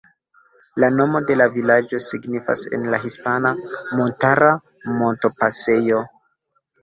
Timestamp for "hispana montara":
3.05-4.49